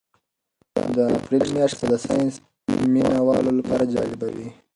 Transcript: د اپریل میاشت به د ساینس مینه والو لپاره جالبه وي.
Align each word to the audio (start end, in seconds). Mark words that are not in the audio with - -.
د 0.95 0.97
اپریل 1.17 1.45
میاشت 1.55 1.75
به 1.79 1.85
د 1.91 1.93
ساینس 2.05 2.35
مینه 2.93 3.17
والو 3.27 3.51
لپاره 3.59 3.83
جالبه 3.93 4.27
وي. 4.35 4.49